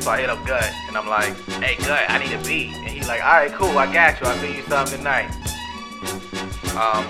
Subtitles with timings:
[0.00, 2.74] So I hit up Gut, and I'm like, hey, Gut, I need a beat.
[2.74, 4.26] And he's like, all right, cool, I got you.
[4.26, 5.30] I'll send you something tonight.
[6.78, 7.04] Um,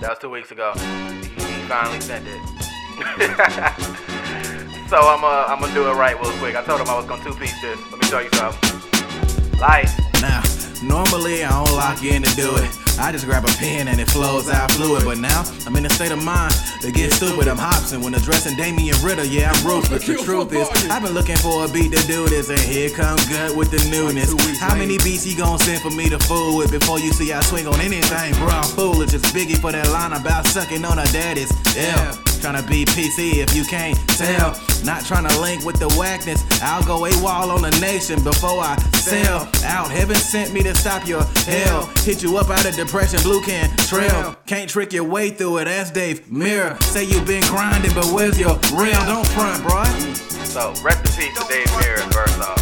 [0.00, 0.72] that was two weeks ago.
[0.74, 1.28] He,
[1.68, 2.38] finally sent it.
[4.88, 6.56] so I'm uh, I'm gonna do it right real quick.
[6.56, 7.78] I told him I was gonna two piece this.
[7.90, 8.87] Let me show you something.
[9.60, 9.90] Light.
[10.22, 10.42] Now,
[10.82, 12.70] normally I don't lock in to do it.
[12.98, 15.04] I just grab a pen and it flows out fluid.
[15.04, 17.48] But now I'm in a state of mind to get stupid.
[17.48, 19.24] I'm Hobson when addressing Damian Ritter.
[19.24, 20.06] Yeah, I'm ruthless.
[20.06, 23.16] The truth is, I've been looking for a beat to do this, and here come
[23.28, 24.30] Gut with the newness.
[24.60, 27.40] How many beats he gon' send for me to fool with before you see I
[27.40, 28.48] swing on anything, bro?
[28.48, 29.14] I'm foolish.
[29.14, 31.52] It's Biggie for that line about sucking on her daddy's.
[31.76, 32.27] Yeah.
[32.38, 34.50] Tryna be PC if you can't tell.
[34.84, 36.40] Not tryna link with the whackness.
[36.62, 39.90] I'll go a wall on the nation before I sell out.
[39.90, 41.90] Heaven sent me to stop your hell.
[42.04, 44.36] Hit you up out of depression, blue can trail.
[44.46, 45.68] Can't trick your way through it.
[45.68, 46.80] Ask Dave Mirra.
[46.84, 49.02] Say you been grinding, but where's your real?
[49.04, 49.84] Don't front, bro.
[50.44, 52.58] So rest in peace to Dave Mirra, first off.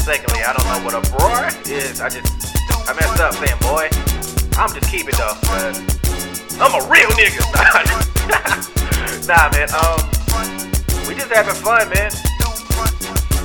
[0.00, 2.00] Secondly, I don't know what a bro is.
[2.00, 2.56] I just
[2.88, 3.88] I messed up saying boy.
[4.58, 5.78] I'm just keep it though, cause
[6.58, 8.14] I'm a real nigga.
[9.28, 9.68] nah, man.
[9.74, 10.00] Um,
[11.06, 12.10] we just having fun, man.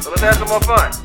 [0.02, 1.03] So let's have some more fun.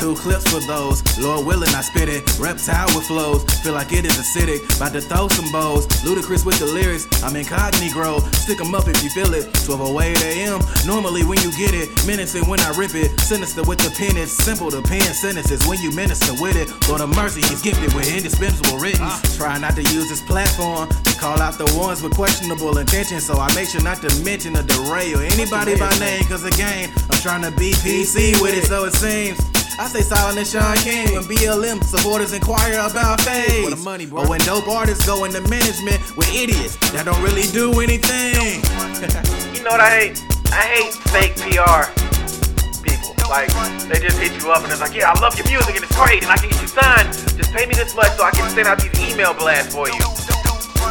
[0.00, 1.04] Two clips for those.
[1.18, 2.24] Lord willing, I spit it.
[2.38, 3.44] Reptile with flows.
[3.60, 4.64] Feel like it is acidic.
[4.78, 5.84] About to throw some bows.
[6.02, 7.04] Ludicrous with the lyrics.
[7.22, 8.20] I'm incognito.
[8.32, 9.54] Stick 'em up if you feel it.
[9.68, 10.60] 1208 AM.
[10.86, 11.88] Normally when you get it.
[12.06, 13.20] Menacing when I rip it.
[13.20, 14.16] Sinister with the pen.
[14.16, 16.72] It's simple to pen sentences when you minister with it.
[16.88, 19.06] Lord of mercy, he's gifted with indispensable written.
[19.36, 23.26] Try not to use this platform to call out the ones with questionable intentions.
[23.26, 25.20] So I make sure not to mention a derail.
[25.20, 28.94] Or anybody by name, cause again, I'm trying to be PC with it, so it
[28.94, 29.59] seems.
[29.80, 33.64] I say silent as Shaun King when BLM supporters inquire about fame.
[33.64, 34.20] For the money, bro.
[34.20, 38.60] Oh, or when dope artists go into management with idiots that don't really do anything.
[39.56, 40.16] You know what I hate?
[40.52, 41.88] I hate fake PR
[42.84, 43.12] people.
[43.28, 43.48] Like,
[43.88, 45.96] they just hit you up and it's like, yeah, I love your music and it's
[45.96, 47.12] great and I can get you signed.
[47.36, 50.00] Just pay me this much so I can send out these email blasts for you.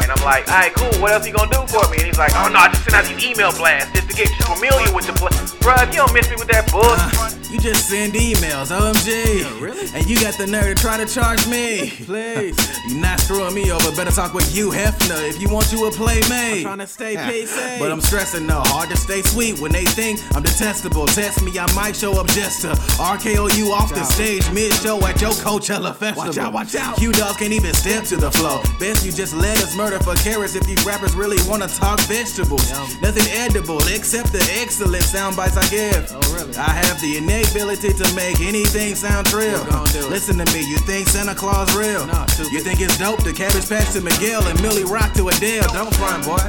[0.02, 1.98] And I'm like, alright, cool, what else you gonna do for me?
[1.98, 4.30] And he's like, oh no, I just sent out these email blasts just to get
[4.30, 5.34] you familiar with the play.
[5.62, 7.38] Bruh, if you don't miss me with that bullshit.
[7.38, 9.60] Uh, You just send emails, OMG.
[9.60, 9.88] really?
[9.92, 11.90] And you got the nerve to try to charge me.
[12.06, 12.56] Please.
[12.88, 13.90] You're not screwing me over.
[13.96, 16.58] Better talk with Hugh Hefner, if you want you a playmate.
[16.58, 17.78] I'm Trying to stay PC.
[17.80, 21.06] But I'm stressing though, hard to stay sweet when they think I'm detestable.
[21.06, 22.68] Test me, I might show up just to
[23.02, 26.26] RKO you off the stage mid show at your Coachella festival.
[26.26, 27.00] Watch out, watch out.
[27.00, 28.62] You dogs can't even step to the flow.
[28.78, 32.70] Best you just let us murder for carrots if these rappers really wanna talk vegetables.
[32.70, 32.86] Yum.
[33.00, 36.06] Nothing edible except the excellent sound bites I give.
[36.12, 36.54] Oh, really?
[36.56, 39.62] I have the innate ability to make anything sound trill.
[39.64, 40.10] We're gonna do it.
[40.10, 42.06] Listen to me, you think Santa Claus real?
[42.06, 45.68] Nah, you think it's dope to Cabbage Patch to Miguel and Millie Rock to Adele?
[45.72, 46.42] Don't front, boy.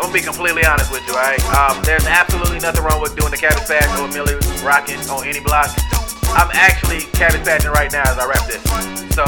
[0.00, 1.40] I'm gonna be completely honest with you, alright?
[1.54, 5.40] Um, there's absolutely nothing wrong with doing the cabbage patch or Millie rocking on any
[5.40, 5.70] block.
[6.34, 8.62] I'm actually cabbage patching right now as I rap this.
[9.14, 9.24] So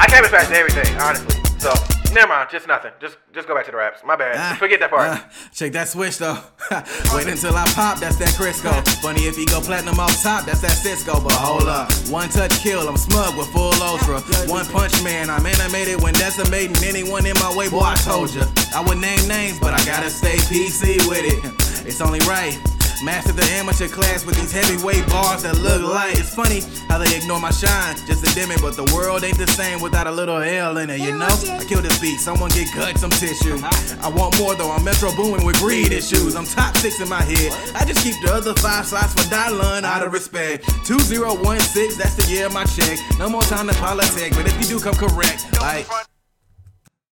[0.00, 1.43] I cabbage patch everything, honestly.
[1.64, 1.72] So
[2.12, 2.92] never mind, just nothing.
[3.00, 4.02] Just just go back to the raps.
[4.04, 4.36] My bad.
[4.36, 5.08] Ah, Forget that part.
[5.08, 6.36] ah, check that switch though.
[7.16, 8.68] Wait until I pop, that's that Crisco.
[9.00, 11.24] Funny if he go platinum off top, that's that Sisqo.
[11.24, 14.20] But hold up, one touch kill, I'm smug with full ultra.
[14.46, 17.70] One punch man, I'm animated when decimating anyone in my way.
[17.70, 18.44] Boy, I told ya,
[18.76, 21.40] I would name names, but I gotta stay PC with it.
[21.86, 22.56] It's only right.
[23.04, 26.18] Master the amateur class with these heavyweight bars that look light.
[26.18, 29.36] It's funny how they ignore my shine just to dim it, but the world ain't
[29.36, 31.28] the same without a little L in it, you know?
[31.28, 33.60] I kill this beat, someone get gut some tissue.
[34.00, 36.34] I want more though, I'm metro booming with greed issues.
[36.34, 37.52] I'm top six in my head.
[37.76, 40.64] I just keep the other five slots for Dylan out of respect.
[40.86, 42.98] 2016, that's the year of my check.
[43.18, 45.86] No more time to politic, but if you do come correct, like.